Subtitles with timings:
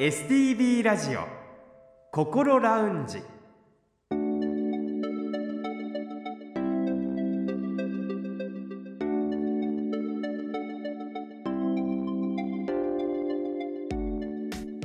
[0.00, 1.28] STB ラジオ
[2.10, 3.22] 心ラウンジ。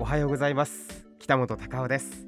[0.01, 1.07] おはようございます。
[1.19, 2.27] 北本隆夫です。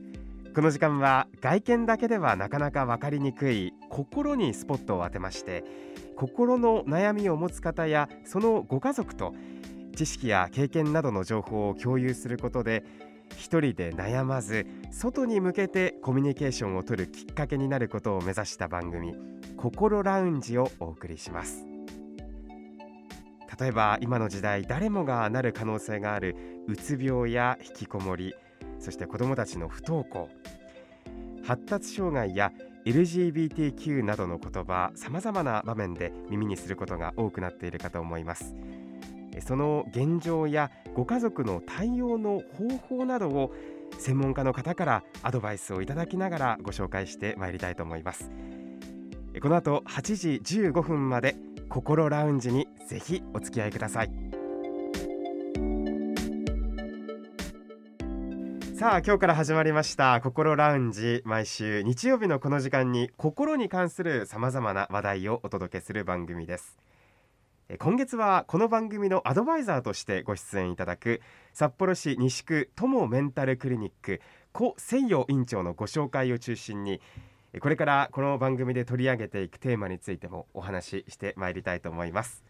[0.56, 5.66] この時間は外見だけではなかなかわかりにくい心にスポットを当てまして
[6.16, 9.36] 心の悩みを持つ方やそのご家族と
[9.98, 12.84] 知識や経験などの情報を共有することで
[13.36, 19.16] 一人で悩まず外に向けてコミュニケーションを取るきっかけになることを目指した番組
[19.58, 21.66] 心ラウンジをお送りします。
[23.60, 26.36] 例えば今の時代誰もがなる可能性がある
[26.68, 28.36] うつ病や引きこもり
[28.78, 30.30] そして子どもたちの不登校
[31.44, 32.52] 発達障害や
[32.86, 38.56] LGBTQ などの言葉さまざまな場面で耳にすることが多くなっているかと思います。
[39.42, 43.54] その現状やご家族の対応の方法などを
[44.00, 48.32] 専門家の方からアドバイスをいただきながらご紹介してまいりたいと思います。
[49.42, 51.36] この後8時15分まで
[51.70, 54.12] 心ラウンジにぜひお付き合いください。
[58.78, 66.78] さあ今日から始まりました心ラウンジ毎週日曜日のこの時間に心に関するさまざまな話題をお届けする番組です。
[67.76, 74.22] 今月はこの番組のアドバイザーとしてご出演いただく札幌市西区友メンタルクリニック
[74.56, 77.02] 古誠陽院長のご紹介を中心に
[77.60, 82.42] これからこの番組で取り上げていくテーマについてもお話ししてまいりたいと思います。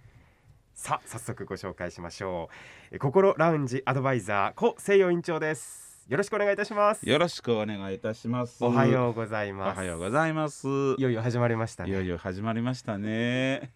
[0.76, 2.50] さあ早速ご紹介しましょ
[2.92, 3.00] う。
[3.00, 6.06] 心ラウンジアドバイザー古誠陽院長です。
[6.08, 7.10] よろしくお願いいたします。
[7.10, 8.64] よろしくお願いいたします。
[8.64, 9.78] おはようございます。
[9.78, 10.68] おはようございます。
[10.68, 13.72] いよいよ始まりました、ね、いよいよ始まりましたね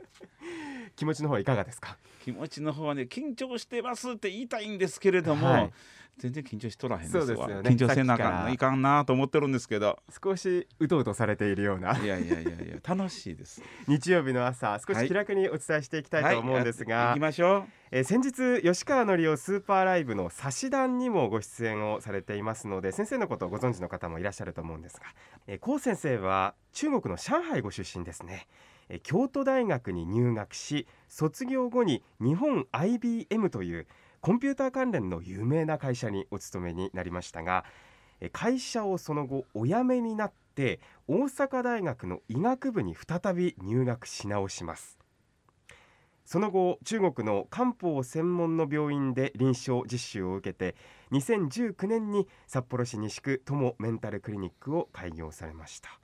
[1.02, 1.97] 気持ちの方いかがですか？
[2.23, 5.71] 気持ちの方はね緊張してますって言いたいんですけれども、はい、
[6.19, 9.97] 全然緊張しとらへんですわ、ね、緊張せなあかんいかんなと思ってるんですけど。
[10.23, 11.97] 少しうとうとされているような。
[11.97, 13.63] いやいやいやいや楽しいです。
[13.89, 17.06] 日曜日の朝少し気楽にお伝えしていきたいと思うんですが、はい。
[17.06, 17.63] はい、行きましょう。
[17.89, 25.07] えー、先日吉川のりおスーパーライブの差し談にもご出演をされていますので先生のことをご存知の方もいらっしゃると思うんですが、
[25.47, 28.47] えー、高先生は中国の上海ご出身ですね
[29.00, 33.88] 京都大学に入学し卒業後に日本 IBM という
[34.22, 37.66] コンピューター関連の有名な会社にお勤めになりましたが
[38.34, 45.00] 会社をその後お辞めになって大阪大学の医学部に再び入学し直します。
[46.24, 50.75] その後中国の漢方専門の病院で臨床実習を受けて
[51.12, 56.00] 2019年に札幌市西区友メンタルクリニックを開業されました。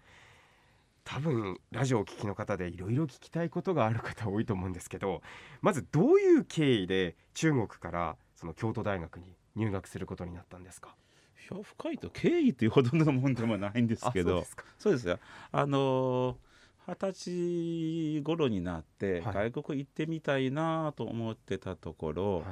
[1.10, 5.22] 多分ラジオを聴きの方でいろいろ聞きたいことがある方多いと思うんですけど
[5.62, 10.96] まずどういう経緯で中国からその京都大学に入学することになったんですか？
[11.50, 14.46] いや深いと経緯というほどのもんでもないんですけど
[14.78, 15.18] そうですよ。
[15.54, 16.36] あの
[16.86, 22.44] 二十歳頃になって外国行ってみたいなと思ってたところ、はい、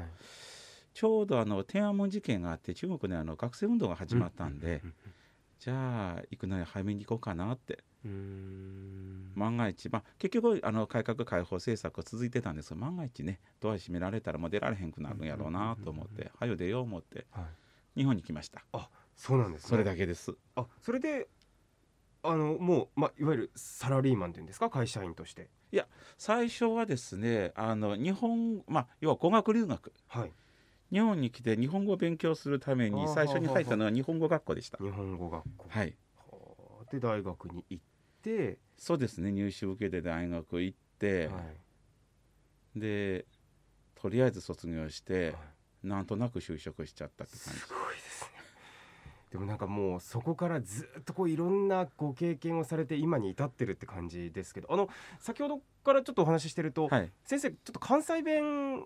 [0.93, 4.81] ちょうどあの天安門事件があって中国であの学生運動が始まったんで、
[5.59, 7.79] じゃあ行くのに早めに行こうかなって
[9.35, 17.41] 万が一、まあ、結局あの改革開放政策続いてたんですが万が一ねドア閉められたらもう出られへんくなるんやろうなと思って「はよ出よう」思って、は
[17.95, 18.63] い、日本に来ました。
[18.71, 20.35] あそうなんです、ね、それだけです。
[20.55, 21.27] あそれで
[22.23, 24.69] あのもう、まあ、いわゆるサラリーマンっていうんですか？
[24.69, 25.49] 会社員として。
[25.71, 30.31] いや最初はですねあの日本、まあ、要は語学留学、はい、
[30.91, 34.77] 日本に来て日本語を勉強するために最初に入ったのは日本語学校でした。
[34.77, 35.65] 日本語学校。
[35.67, 35.95] はい。
[36.91, 37.94] で大学に行って
[38.77, 39.31] そうですね。
[39.31, 41.39] 入試受けて大学行って、は
[42.75, 43.25] い、で
[43.95, 45.31] とりあえず卒業して、は
[45.83, 47.59] い、なんとなく就職しちゃったって感じ。
[47.59, 48.29] すごいですね。
[49.31, 58.85] でもなんかもうそこからずっとこういろんなご経験をされて今に至ってるって感じですけどあの先ほどからちょっとお話ししてると、はい、先生ちょっと関西弁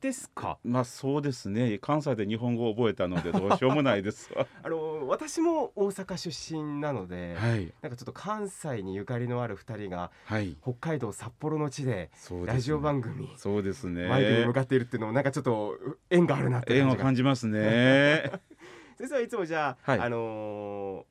[0.00, 0.58] ですか？
[0.64, 1.78] まあそうですね。
[1.78, 4.30] 関西で日本語を覚えたので どうしようもないです
[4.62, 12.10] あの私も大阪出身なので、はい、なんかちょっと関西にゆかりのある2人が、はい、北海道札幌の地で
[12.46, 14.08] ラジオ番組そうですね。
[14.08, 15.76] 前に向かっているっていうのもなんかちょっと
[16.10, 18.30] 縁があるなって縁を感じますね。
[18.98, 21.09] 先生はいつもじゃあ、はい、あのー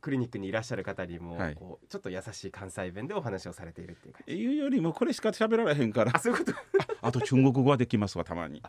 [0.00, 4.34] クリニックにいらっしゃる方にも、はい、こうちょっと優しい関西弁でお話をされているっていう感じ。
[4.34, 6.12] いうよりもこれしか喋られへんから。
[6.14, 6.58] あそういうこと？
[7.02, 8.62] あと中国語はできますわたまに。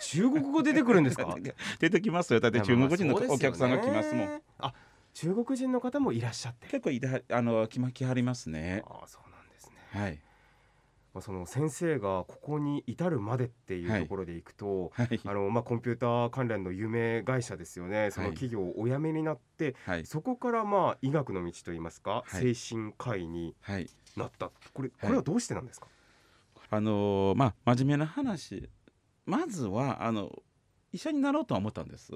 [0.00, 1.34] 中国語出てくるんですか？
[1.80, 2.40] 出てきますよ。
[2.40, 4.74] だって中国人のお客さんが来ますもん、ね、あ
[5.14, 6.66] 中国人の方もいらっしゃって。
[6.68, 8.82] 結構いあの来まきはりますね。
[8.86, 9.76] あそうなんですね。
[10.00, 10.20] はい
[11.16, 23.54] まあ、その先生がここに至るまでっていうところでいくと、はい、あのまあ、コンピューター関連の有名会社ですよねその企業をお辞めになって、はい、そこからまあ医学の道といいますか、精神科医に
[24.14, 25.86] なった、これこれはどうしてなんですか、
[26.68, 28.68] あのー、まあ、真面目な話。
[29.24, 30.30] まずはあの
[30.92, 32.12] 医者になろうとは思ったんです。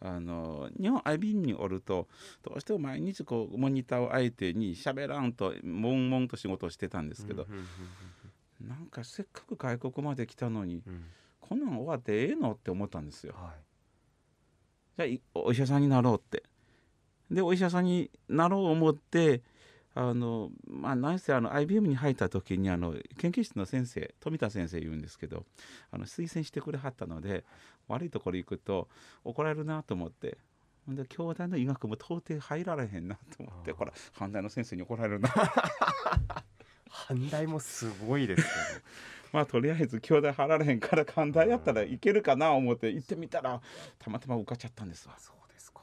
[0.00, 2.06] あの日本 IB におると
[2.42, 7.46] どうしても毎日こうモニターを相手に喋らんと悶々と仕事をしてたんですけど、
[8.60, 11.04] なんかせっかく外国まで来たのに、うん、
[11.40, 13.34] こんなん終わってええのって思ったんですよ。
[13.36, 13.54] は
[15.04, 16.42] い、じゃあお医者さんになろうって。
[17.30, 19.42] でお医者さんになろう思って
[19.94, 25.44] あのまあ何せあの IBM に入った時にあの研究室の先生富田先生言うんですけど
[25.90, 27.44] あの推薦してくれはったので
[27.88, 28.88] 悪いところ行くと
[29.24, 30.38] 怒られるなと思って。
[30.86, 35.28] で兄弟の医学部到底入られへんなと思ってこれ反対の先生に怒られるな
[36.88, 38.84] 阪大もすごいですけど。
[39.32, 43.60] まあとりあえず兄弟入られへんから寛大やったらいけるかな思って行ってみたら
[43.98, 45.16] たまたま受かっちゃったんですわ。
[45.18, 45.82] そうですか、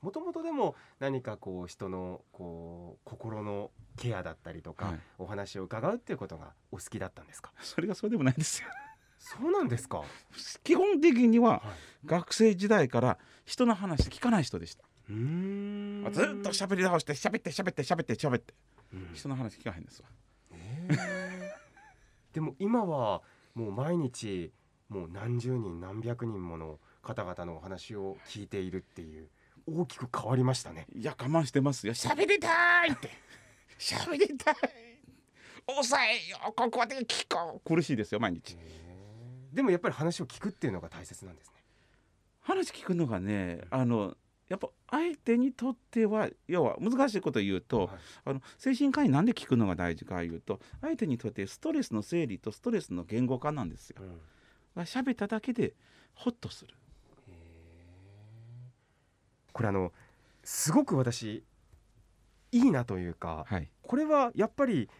[0.00, 7.52] もともとでも何かこう人のこう心のケアだったりとか、はい、お話を伺うっていうことがお好きだったんですか？
[7.60, 8.68] それがそうでもないんですよ。
[9.18, 10.04] そうなんですか？
[10.62, 11.62] 基本的には
[12.04, 14.44] 学生時代から人の話聞かない。
[14.44, 18.54] 人でしたうんずっと喋り直して喋って喋って喋って喋って
[19.14, 20.08] 人の話聞かへんですわ、
[20.52, 23.22] えー、でも今は
[23.54, 24.52] もう毎日
[24.88, 29.28] もう何十人何百人もの方々のお話を聞いているっていう
[29.66, 30.86] 大きく変わりましたね。
[30.94, 31.94] いや我慢してますよ。
[31.94, 33.10] 喋りたいって。
[33.78, 34.54] 喋りたい。
[35.66, 37.74] 抑えよここで聞こう。
[37.74, 38.58] 苦しいですよ毎日。
[39.52, 41.54] でもやっぱり話を聞くっていうのが大切なんですね。
[42.40, 44.16] 話聞くのがねあの
[44.48, 47.88] やっぱ相手にとっては要は難しいことを言うと、はい、
[48.26, 53.96] あの精神科医なんで聞くのが大事かいうと相手にとってストレスの整理とストレスの言語化なんですよ。
[54.76, 55.74] うん、喋っただけで
[56.14, 56.74] ホッとする。
[59.52, 59.92] これあの
[60.42, 61.44] すごく私
[62.52, 64.90] いいなというか、はい、これはやっぱり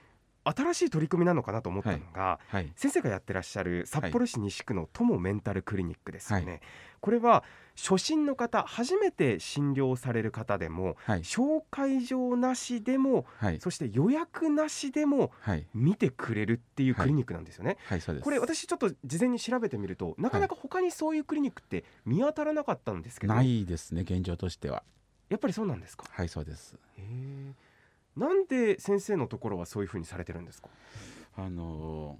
[0.44, 2.56] 新しい取り組みなのかなと思ったのが、はい。
[2.56, 6.60] はい、先生がやってらっしゃる札幌市西区の友メンタルクリニックですよね、はい、
[7.04, 7.44] これは
[7.76, 13.26] 初診の方初めて診療される方でも、紹介状なしでも、
[13.60, 15.30] そして予約なしでも
[15.74, 17.76] 見てくれるっていうクリニックなんですよね、
[18.22, 24.82] これ私ちょっと事前に調べてみるとなかなか他にそういうクリニックって見当たらなかったんですけど、ないですね現状としては。
[25.28, 26.06] やっぱりそうなんですか？
[26.08, 26.74] はいそうです。
[28.16, 30.70] なんで先生のところはそういうふうにされてるんですか？
[31.36, 32.18] あの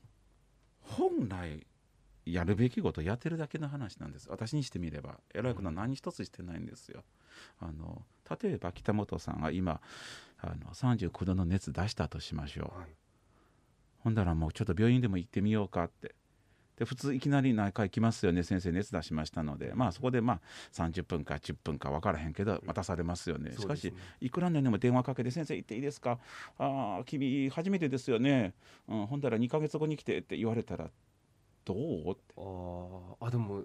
[0.83, 1.67] 本来
[2.27, 4.29] やるべきことやってるだけの話なんです。
[4.31, 5.19] 私にしてみれば。
[5.35, 7.05] 偉いことは何一つしてないんですよ。
[7.61, 8.03] あの
[8.41, 9.81] 例えば北本さんが今
[10.39, 12.89] あの39度の熱出したとしましょう、はい、
[13.99, 16.15] ほんだらもうちょっと病院でも行ってみようかって。
[16.77, 18.43] で普通いきなり内科行きますよね。
[18.43, 19.73] 先生熱出しましたので。
[19.75, 20.41] まあそこでまあ
[20.73, 26.19] 30分か10分か分からへんけど待たされますよね、しかしいくらなんでも電話かけて「先生行っていいですか？
[26.59, 28.55] ああ君初めてですよね、
[28.89, 30.91] うん、ほんだら2か月後に来て」って言われたら
[31.65, 32.11] どう？
[32.13, 32.35] って。
[32.37, 33.65] ああでも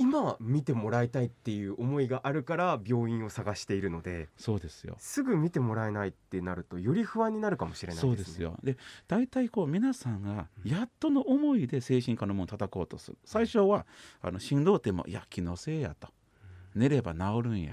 [0.00, 4.94] 今見てもらいたいっていう思いがあるから病院を探しているのでそうですよ。
[4.98, 8.56] すぐ見てもらえないってなるとより不安になるかもしれない、ね、そうですよ。
[8.62, 8.76] で
[9.08, 13.18] 大体こう皆さんがやっとの思いで精神科のものを叩こうとする。
[13.24, 13.86] 最初は
[14.22, 16.08] あの振動点も「いや気のせいや」と
[16.76, 17.72] 「寝れば治るんや」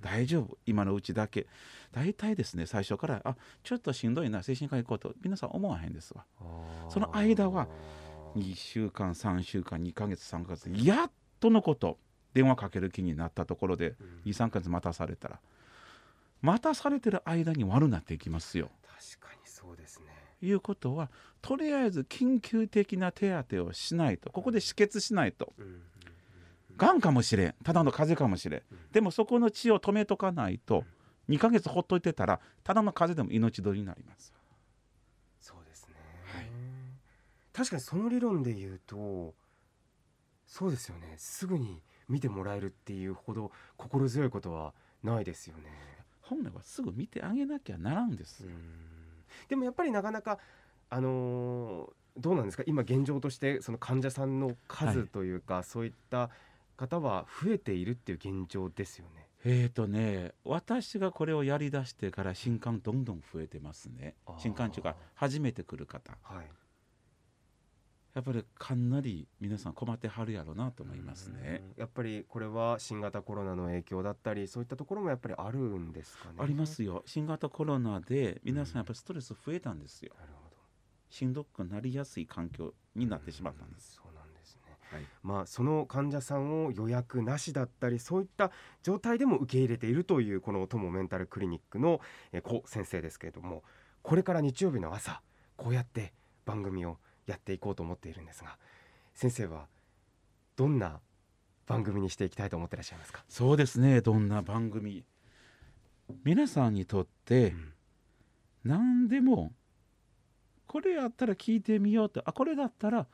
[0.00, 0.58] 大丈夫。
[0.66, 1.48] 今のうちだけ。
[1.90, 5.14] 大体ですね最初からあちょっとしんどいな精神科行こうと。
[5.20, 6.24] 皆さん思わへんですわ。
[6.88, 7.66] その間は
[8.36, 11.98] 2週間3週間2ヶ月3ヶ月やっとのこと
[12.34, 13.94] 電話かける気になったところで
[14.26, 15.40] 23か月待たされたら
[16.42, 18.70] 待たされてる間に悪なっていきますよ。
[19.18, 20.06] 確かにそうですね。
[20.42, 25.52] いうことはとりあえず緊急的な手当てをしないとここで止血しないと。
[26.76, 28.62] がんかもしれんただの風邪かもしれん。
[28.92, 30.84] でもそこの血を止めとかないと
[31.28, 34.32] 2ヶ月ほっといてたらただの風邪でも命取りになります
[35.40, 35.94] そうですね、
[36.32, 36.46] はい、
[37.56, 39.34] 確かにその理論で言うと
[40.46, 41.14] そうですよね。
[41.16, 45.62] すぐに見てもらえるっていうほど心強いことはないですよね。
[46.20, 48.44] 本来はすぐ見てあげなきゃならんです
[49.48, 50.38] でもやっぱりなかなか
[50.90, 52.64] あのー、どうなんですか？
[52.66, 56.30] 今現状としてその患者さんの数というか、はい、そういった
[56.76, 59.26] 方は増えているっていう現状ですよね。
[59.44, 64.14] えーとね、私がこれをやりだしてから新刊どんどん増えてますね。
[64.38, 66.46] 新刊中が初めて来る方、はい、
[68.16, 71.62] やっぱりかなり皆さん困ってはるやろうなと思いますね。
[71.76, 76.36] やっぱりこれは新型コロナの影響だったりそういったところもやっぱりあるんですかね。
[76.38, 77.02] ありますよ。
[77.04, 80.14] 新型コロナで皆さんやっぱりストレス増えたんですよ。
[80.18, 80.56] なるほど
[81.10, 83.96] しんどくなりやすい環境になってしまったんです。
[83.96, 88.50] そうなんですね、はい、まあ、その患者さんを予約なしだったりそういった
[88.82, 92.00] 状態でも受け入れているというこの友メンタルクリニックの
[92.42, 93.62] 子先生ですけれども
[94.00, 95.20] これから日曜日の朝
[95.56, 96.14] こうやって
[96.46, 96.96] 番組を
[97.26, 98.56] やっていこうと思っているんですが
[99.14, 99.66] 先生は
[100.56, 101.00] どんな
[101.66, 103.24] 番組にしていきたいと思ってらっしゃいますか？
[103.28, 105.04] そうですねどんな番組
[106.24, 107.52] 皆さんにとって、
[108.62, 109.52] 何でも
[110.68, 113.06] これやったら聞いてみようとあこれだったら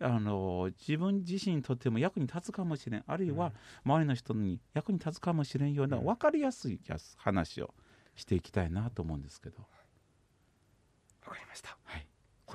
[0.00, 3.52] あの自分自身にとっても役に立つかもしれんあるいは
[3.84, 6.80] 周りの人に役に立つかもしれんような分かりやすい
[7.16, 7.72] 話を
[8.16, 9.58] していきたいなと思うんですけど。
[11.26, 11.76] わかりました。
[11.84, 12.03] はい。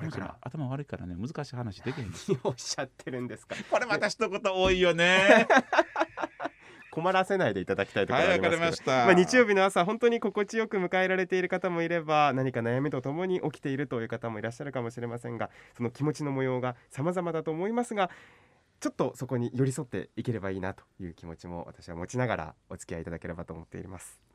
[0.00, 2.10] これから頭悪いからね難しい話できへん
[2.42, 3.54] おっしゃってるんですか。
[3.70, 5.46] これまた一言多いよね。
[6.90, 18.10] 困らせないでいただきたいところありますけど、はい、まあ、日曜日の朝本当に心地よく迎えられている方もいれば何か悩みとともに起きているという方もいらっしゃるかもしれませんがその気持ちの模様が様々だと思いますが
[18.80, 24.29] ちょっとそこに寄り添っていければいいなという気持ちも私は持ちながらお付き合いいただければと思っています。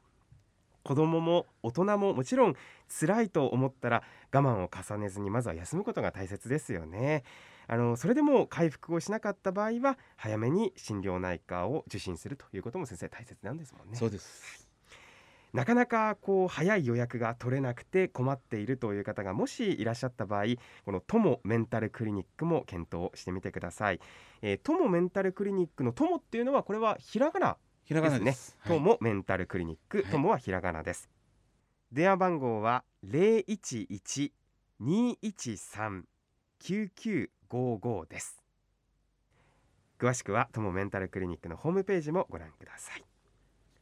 [0.86, 2.56] 子供も大人ももちろん
[2.88, 7.24] 辛いと思ったら我慢を重ねずにまずは休むことが大切ですよね。
[7.68, 13.98] あのそれでも回復をしなかった場合は早めに心療内科を受診するということも先生大切なんですもんね。
[13.98, 14.70] そうです。
[15.56, 20.44] なかなかこう早い予約が取れなくて困っているという方がもしいらっしゃった場合
[20.84, 24.02] この友メンタルクリニックも検討してみてください、
[24.42, 28.58] えー、友メンタルクリニックの友っていうのはこれはひらがなひらがなです。
[28.68, 31.08] ともメンタルクリニック、ともはひらがなです。
[31.92, 34.34] 電話番号は零一一
[34.80, 36.06] 二一三
[36.58, 38.42] 九九五五です。
[40.00, 43.06] 詳しくはともメンタルクリニックのホームページもご覧ください。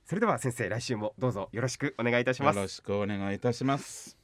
[0.04, 2.58] それでは先生来週もどうぞよろしくお願いいたします。
[2.58, 4.18] よろしくお願いいたします。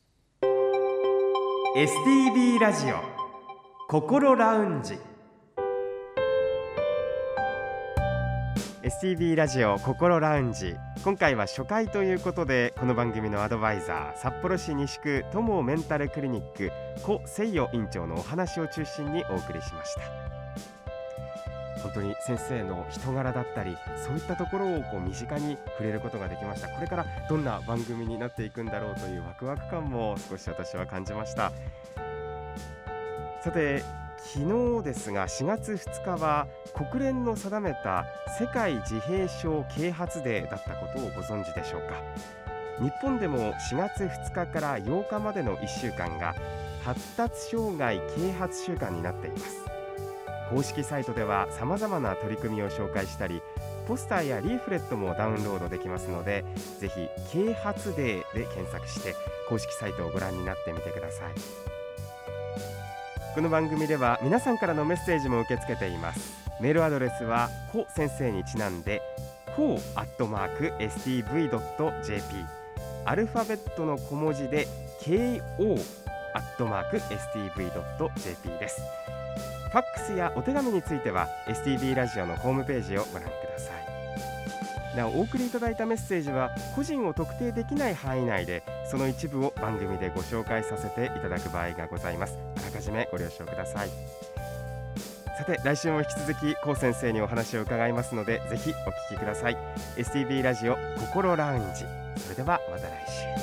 [1.77, 2.95] STB ラジオ
[3.87, 4.97] 心ラウンジ。
[8.89, 10.75] STB ラジオ心ラウンジ。
[11.03, 16.71] 今回は初回ということでこの番組のアドバイザー札幌市西区友メンタルクリニック
[17.05, 20.01] 古誠代院長のお話を中心にお送りしました。
[21.83, 26.69] 本当に先生の人柄だったりそういったところをこう身近に触れることができました。
[26.69, 31.51] これからどんな番組になっていくんだろうというワクワク感も少し私は感じました。
[33.43, 33.83] さて
[34.21, 38.05] 昨日ですが4月2日は国連の定めた
[38.39, 42.03] 世界自閉症啓発デーだったことをご存知でしょうか。
[42.79, 46.33] 日本でも4月2日から8日までの1週間が
[46.83, 49.65] 発達障害啓発週間になっています。
[50.49, 53.41] 公式サイトでは様々な取り組みを紹介したり
[53.87, 56.43] ポスターやリーフレットもダウンロードできますので
[56.79, 59.15] ぜひ啓発デーで検索して
[59.47, 61.78] 公式サイトをご覧になってみてください。
[63.35, 66.33] この番組では皆さんからのメッセージも受け付けています。
[66.59, 69.01] メールアドレスはコ先生にちなんで
[69.55, 72.23] コアットマーク stv.jp
[73.05, 74.67] アルファベットの小文字で
[75.01, 75.41] KO
[76.33, 78.81] アットマーク stv.jp です。
[79.71, 83.71] ファックスやお手紙については STV ラジオのホームページをご覧くださ
[84.93, 84.97] い。
[84.97, 92.48] なおお送りいただいたメッセージは個人を特定できない範囲内でその一部を番組でご紹介させていただく場合がございます。
[92.69, 93.89] あらかじめご了承ください。
[95.37, 99.57] さて来週も引き続き高先生にお話を伺いますのでぜひお聞きください。
[99.97, 101.85] STB ラジオ心ラウンジ。
[102.21, 103.38] それではまた来週。